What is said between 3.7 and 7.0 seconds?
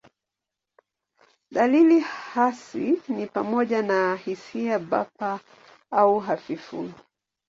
na hisia bapa au hafifu.